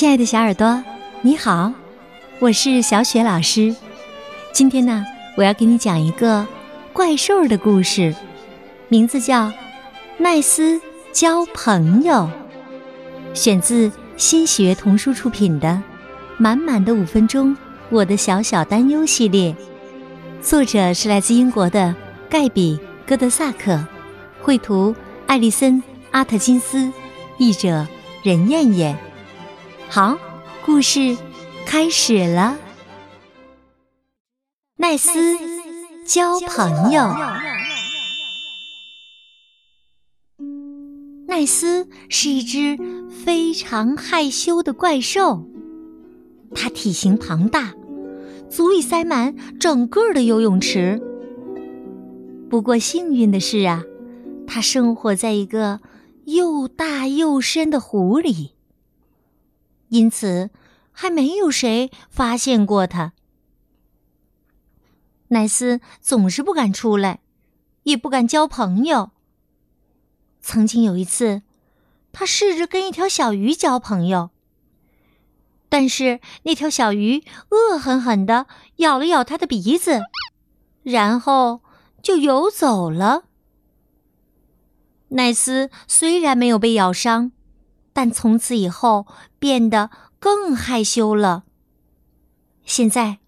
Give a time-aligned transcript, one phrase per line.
[0.00, 0.82] 亲爱的小耳朵，
[1.20, 1.74] 你好，
[2.38, 3.76] 我是小雪老师。
[4.50, 5.04] 今天呢，
[5.36, 6.46] 我要给你讲一个
[6.90, 8.14] 怪兽的故事，
[8.88, 9.48] 名字叫
[10.16, 10.80] 《奈斯
[11.12, 12.14] 交朋友》，
[13.38, 15.68] 选自新喜悦童书出品的
[16.38, 17.54] 《满满的五分钟》
[17.90, 19.54] 我的小小担忧系列。
[20.40, 21.94] 作者是来自英国的
[22.30, 23.78] 盖比·戈德萨克，
[24.40, 24.96] 绘图
[25.26, 25.74] 艾丽森·
[26.12, 26.90] 阿特金斯，
[27.36, 27.86] 译者
[28.22, 28.98] 任燕燕。
[29.92, 30.16] 好，
[30.64, 31.16] 故事
[31.66, 32.56] 开始了。
[34.76, 35.10] 奈斯
[36.06, 37.12] 交朋友。
[41.26, 42.78] 奈斯是一只
[43.24, 45.44] 非常害羞的怪兽，
[46.54, 47.74] 它体型庞大，
[48.48, 51.02] 足以塞满整个的游泳池。
[52.48, 53.82] 不过幸运的是啊，
[54.46, 55.80] 它生活在一个
[56.26, 58.52] 又大又深的湖里。
[59.90, 60.50] 因此，
[60.90, 63.12] 还没有谁发现过他。
[65.28, 67.20] 奈斯总是不敢出来，
[67.84, 69.10] 也不敢交朋友。
[70.40, 71.42] 曾经有一次，
[72.12, 74.30] 他试着跟一条小鱼交朋友，
[75.68, 80.00] 但是那条小鱼恶狠狠地咬了咬他的鼻子，
[80.82, 81.62] 然后
[82.02, 83.24] 就游走了。
[85.08, 87.32] 奈斯虽然没有被咬伤。
[87.92, 89.06] 但从此以后
[89.38, 91.44] 变得更害羞了。
[92.64, 93.18] 现在，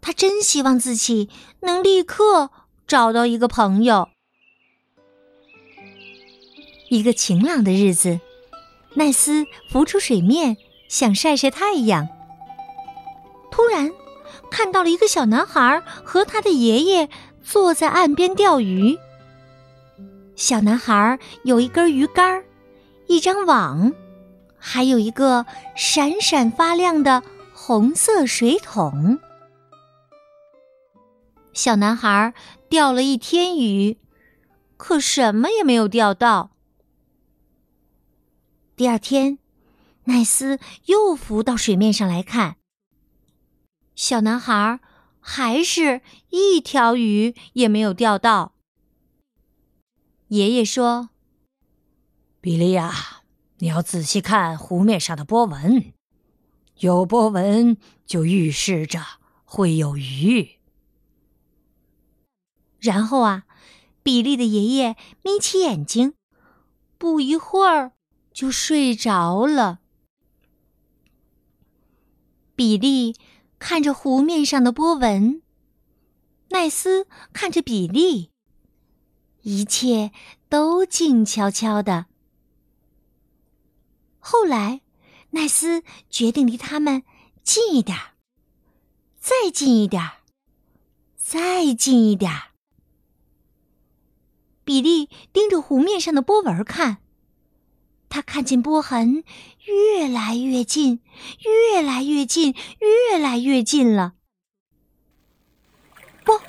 [0.00, 1.28] 他真希望自己
[1.60, 2.50] 能立刻
[2.86, 4.08] 找到一个朋友。
[6.88, 8.20] 一个晴朗的日子，
[8.94, 10.56] 奈斯浮出水面，
[10.88, 12.08] 想晒晒太阳。
[13.50, 13.92] 突然，
[14.50, 17.08] 看到了一个小男孩和他的爷爷
[17.44, 18.98] 坐在岸边钓鱼。
[20.34, 22.42] 小男孩有一根鱼竿，
[23.06, 23.92] 一张网。
[24.60, 27.22] 还有一个闪闪发亮的
[27.52, 29.18] 红色水桶。
[31.52, 32.32] 小男孩
[32.68, 33.98] 钓了一天鱼，
[34.76, 36.50] 可什么也没有钓到。
[38.76, 39.38] 第二天，
[40.04, 42.56] 奈斯又浮到水面上来看，
[43.94, 44.80] 小男孩
[45.18, 46.00] 还是
[46.30, 48.54] 一条鱼也没有钓到。
[50.28, 51.10] 爷爷说
[52.40, 53.19] ：“比利亚。”
[53.62, 55.92] 你要仔细看湖面上的波纹，
[56.78, 57.76] 有波纹
[58.06, 59.04] 就预示着
[59.44, 60.58] 会有鱼。
[62.78, 63.44] 然后啊，
[64.02, 66.14] 比利的爷爷眯起眼睛，
[66.96, 67.92] 不一会儿
[68.32, 69.80] 就睡着了。
[72.56, 73.14] 比利
[73.58, 75.42] 看着湖面上的波纹，
[76.48, 78.30] 奈斯看着比利，
[79.42, 80.12] 一切
[80.48, 82.06] 都静悄悄的。
[84.32, 84.80] 后来，
[85.30, 87.02] 奈斯决定离他们
[87.42, 88.14] 近一点儿，
[89.18, 90.18] 再近一点儿，
[91.16, 92.52] 再近一点儿。
[94.62, 96.98] 比利盯着湖面上的波纹看，
[98.08, 99.24] 他看见波痕
[99.64, 101.00] 越来越近，
[101.72, 104.14] 越来越近，越来越近了。
[106.24, 106.40] 不，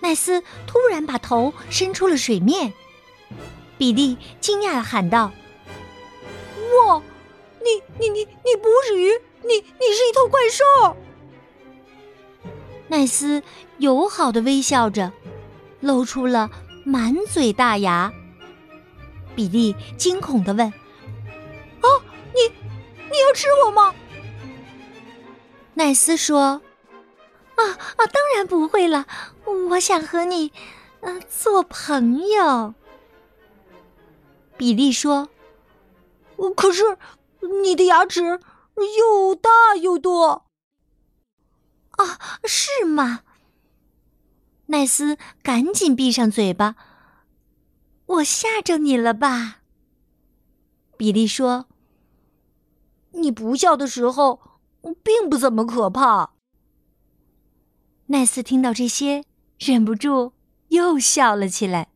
[0.00, 2.72] 奈斯突然把头伸出了水面，
[3.78, 5.32] 比利惊讶的喊道。
[6.86, 7.02] 哇，
[7.60, 9.10] 你你你你不是鱼，
[9.42, 10.96] 你你是一头怪兽。
[12.88, 13.42] 奈斯
[13.78, 15.12] 友好的微笑着，
[15.80, 16.50] 露出了
[16.84, 18.12] 满嘴大牙。
[19.34, 20.66] 比利惊恐的问
[21.80, 21.88] ：“啊，
[22.34, 22.54] 你
[23.10, 23.94] 你要吃我吗？”
[25.74, 26.60] 奈斯说
[27.56, 29.06] ：“啊啊，当然不会了，
[29.70, 30.52] 我想和你，
[31.00, 32.74] 呃，做朋友。”
[34.58, 35.28] 比利说。
[36.50, 36.98] 可是，
[37.62, 38.40] 你的牙齿
[38.98, 40.46] 又大又多。
[41.90, 43.20] 啊，是吗？
[44.66, 46.76] 奈斯赶紧闭上嘴巴。
[48.06, 49.58] 我吓着你了吧？
[50.96, 51.66] 比利说
[53.12, 54.40] ：“你不笑的时候，
[55.02, 56.32] 并不怎么可怕。”
[58.06, 59.24] 奈斯听到这些，
[59.58, 60.32] 忍不住
[60.68, 61.88] 又笑了起来。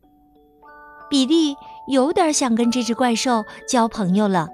[1.08, 1.56] 比利。
[1.90, 4.48] 有点想跟这只怪兽交朋友了。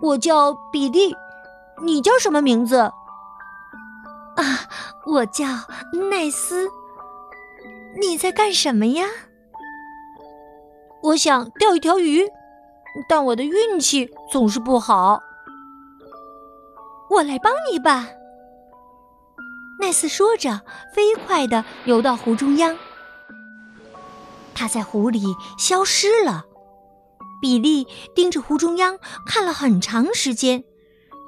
[0.00, 1.14] 我叫比利，
[1.82, 2.76] 你叫什么名字？
[2.76, 2.92] 啊，
[5.06, 5.44] 我叫
[6.10, 6.68] 奈斯。
[8.00, 9.06] 你在干什么呀？
[11.02, 12.28] 我想钓一条鱼，
[13.08, 15.20] 但我的运气总是不好。
[17.10, 18.08] 我来帮你吧。
[19.80, 20.60] 奈斯说着，
[20.94, 22.78] 飞快的游到湖中央。
[24.54, 25.22] 他在湖里
[25.58, 26.46] 消失了，
[27.40, 30.64] 比利盯着湖中央看了很长时间，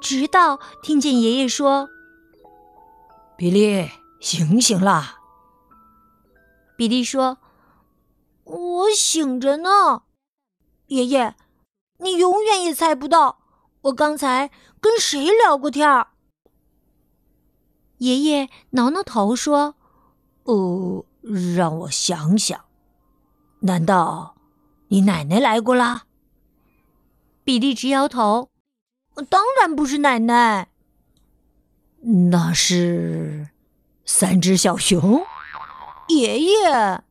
[0.01, 1.89] 直到听见爷爷说
[3.37, 3.91] ：“比利，
[4.21, 5.19] 醒醒啦！”
[6.77, 7.39] 比利说
[8.45, 10.03] ：“我醒着呢，
[10.87, 11.37] 爷爷，
[11.99, 13.39] 你永远也猜不到
[13.83, 14.51] 我刚才
[14.81, 16.09] 跟谁聊过天儿。”
[17.99, 19.77] 爷爷挠挠头说
[20.45, 21.05] ：“哦，
[21.55, 22.65] 让我想想，
[23.65, 24.31] 难道……”
[24.89, 26.03] 你奶奶来过啦？
[27.43, 28.51] 比利直摇头，
[29.29, 30.69] 当然不是奶奶，
[32.31, 33.49] 那是
[34.05, 35.27] 三只小熊。
[36.09, 37.03] 爷爷，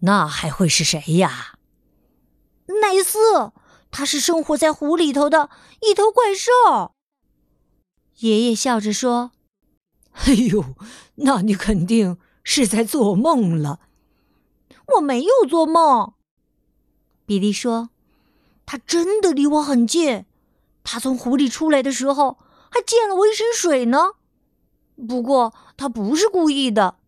[0.00, 1.58] 那还会是谁呀？
[2.80, 3.50] 奈斯，
[3.90, 6.94] 他是生活在湖里头的一头怪兽。
[8.18, 9.32] 爷爷笑着说
[10.26, 10.76] ：“哎呦，
[11.16, 13.80] 那你肯定是在做梦了。”
[14.94, 16.14] 我没有做梦。
[17.26, 17.90] 比利说
[18.64, 20.26] ：“他真的离我很近，
[20.84, 22.38] 他从湖里出来的时候
[22.70, 24.12] 还溅了我一身水呢。
[25.08, 26.98] 不过他不是故意的，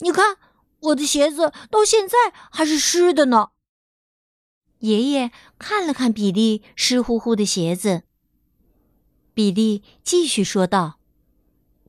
[0.00, 0.36] 你看
[0.80, 2.16] 我的鞋子到现在
[2.50, 3.50] 还是湿的呢。”
[4.80, 8.02] 爷爷看了看比利湿乎乎的鞋子，
[9.32, 10.98] 比利继续说道：“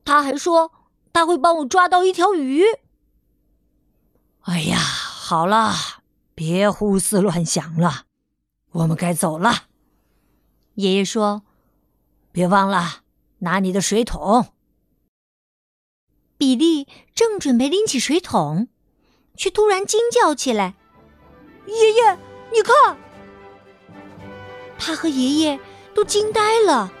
[0.04, 0.70] 他还说
[1.12, 2.62] 他会帮我抓到一条鱼。”
[4.46, 4.78] 哎呀，
[5.24, 5.72] 好了。
[6.34, 8.04] 别胡思乱想了，
[8.72, 9.68] 我们该走了。
[10.74, 11.44] 爷爷说
[12.30, 13.04] ：“别忘了
[13.38, 14.48] 拿你的水桶。”
[16.36, 18.68] 比利正准备拎起水桶，
[19.34, 20.74] 却突然惊叫起来
[21.66, 22.18] ：“爷爷，
[22.52, 22.98] 你看！”
[24.78, 25.58] 他和爷爷
[25.94, 26.92] 都惊呆了。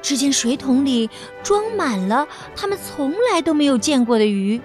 [0.00, 1.10] 只见水桶里
[1.42, 4.62] 装满了他们从来都没有见过的鱼，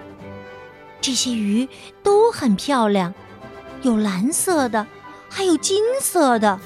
[1.02, 1.68] 这些鱼
[2.02, 3.12] 都很漂亮。
[3.82, 4.86] 有蓝色的，
[5.28, 6.58] 还有金色的。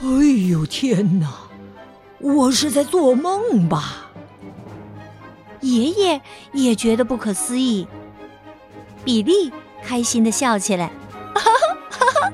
[0.00, 0.06] 哎
[0.50, 1.26] 呦天哪！
[2.20, 4.10] 我是在做梦吧？
[5.60, 6.20] 爷爷
[6.52, 7.88] 也觉得不可思议。
[9.04, 9.50] 比利
[9.82, 10.88] 开心的笑起来，
[11.34, 11.50] 哈
[11.90, 12.32] 哈！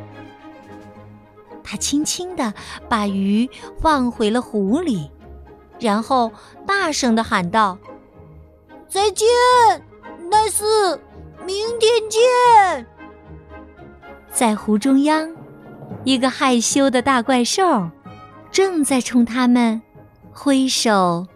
[1.63, 2.53] 他轻轻的
[2.89, 3.49] 把鱼
[3.81, 5.11] 放回了湖里，
[5.79, 6.33] 然后
[6.67, 7.79] 大声的喊道
[8.89, 9.29] ：“再见，
[10.35, 11.01] 奈斯，
[11.47, 12.87] 明天见。”
[14.35, 15.33] 在湖中央，
[16.03, 17.89] 一个害羞的大怪兽
[18.51, 19.81] 正在冲他们
[20.33, 21.29] 挥手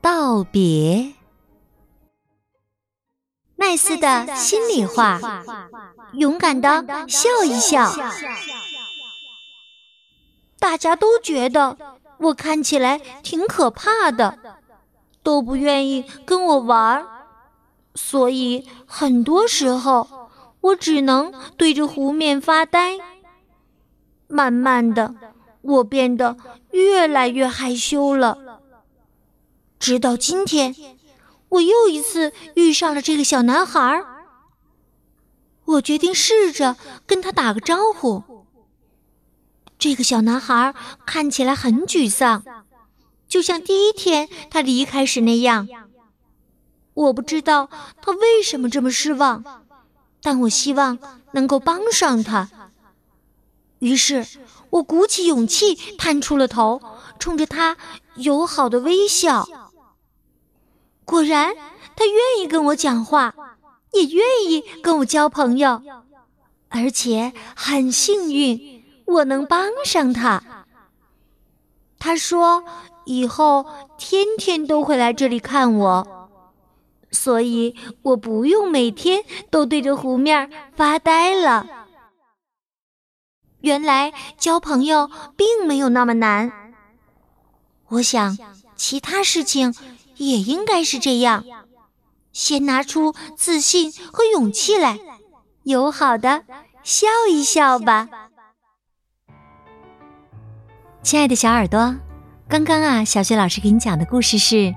[0.00, 1.14] 道别。
[3.56, 5.20] 奈斯的心里话：
[6.12, 7.92] 勇敢的笑一笑。
[10.60, 11.76] 大家都觉得
[12.18, 14.38] 我看起来挺可怕的，
[15.24, 17.04] 都不愿意跟我玩，
[18.00, 20.08] 所以很多时候。
[20.60, 22.98] 我只能对着湖面发呆。
[24.26, 25.14] 慢慢的，
[25.62, 26.36] 我变得
[26.72, 28.60] 越来越害羞了。
[29.78, 30.74] 直到今天，
[31.48, 34.04] 我又一次遇上了这个小男孩。
[35.64, 38.24] 我决定试着跟他打个招呼。
[39.78, 40.74] 这个小男孩
[41.06, 42.42] 看起来很沮丧，
[43.28, 45.68] 就像第一天他离开时那样。
[46.98, 47.70] 我不知道
[48.02, 49.44] 他为什么这么失望。
[50.20, 50.98] 但我希望
[51.30, 52.50] 能够帮上他，
[53.78, 54.26] 于是
[54.70, 56.82] 我鼓起勇气探出了头，
[57.20, 57.76] 冲着他
[58.16, 59.46] 友好的微笑。
[61.04, 61.54] 果然，
[61.94, 63.32] 他愿意跟我讲话，
[63.92, 65.80] 也愿意跟我交朋友，
[66.68, 70.42] 而且很幸运我能帮上他。
[72.00, 72.64] 他说
[73.04, 73.64] 以后
[73.96, 76.17] 天天都会来这里看我。
[77.10, 81.66] 所以我不用每天都对着湖面发呆了。
[83.60, 86.52] 原来交朋友并没有那么难。
[87.88, 88.38] 我想，
[88.76, 89.74] 其他事情
[90.16, 91.44] 也应该是这样。
[92.32, 94.98] 先拿出自信和勇气来，
[95.64, 96.44] 友好的
[96.84, 98.08] 笑一笑吧。
[101.02, 101.96] 亲爱的小耳朵，
[102.48, 104.74] 刚刚啊，小雪老师给你讲的故事是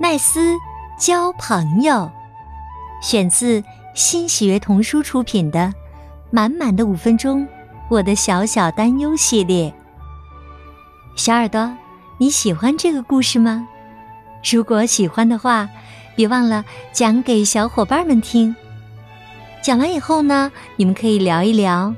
[0.00, 0.56] 奈斯。
[1.00, 2.12] 交朋友，
[3.00, 3.64] 选自
[3.94, 5.60] 新喜悦童书出品的
[6.30, 7.40] 《满满的五分钟》，
[7.88, 9.72] 我的小小担忧系列。
[11.16, 11.74] 小耳朵，
[12.18, 13.66] 你喜欢这个故事吗？
[14.52, 15.70] 如果喜欢的话，
[16.14, 18.54] 别忘了讲给小伙伴们听。
[19.62, 21.94] 讲完以后呢，你们可以聊一聊，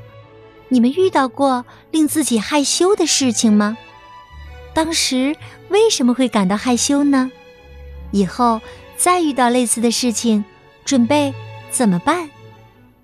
[0.69, 3.77] 你们遇到过令自己害羞的事情吗？
[4.73, 5.35] 当时
[5.71, 7.33] 为什么会感到害羞呢？
[8.13, 8.61] 以后。
[8.97, 10.45] 再遇到类似的事情，
[10.85, 11.33] 准备
[11.71, 12.29] 怎么办？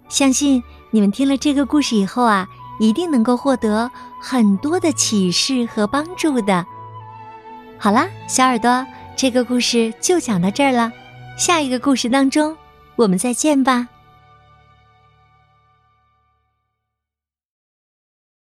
[0.09, 2.49] 相信你们听了这个故事以后啊，
[2.80, 3.90] 一定能够获得
[4.23, 6.64] 很多的启示和帮助的。
[7.78, 10.90] 好啦，小耳朵，这个故事就讲到这儿了，
[11.37, 12.57] 下一个故事当中，
[12.97, 13.88] 我们再见吧。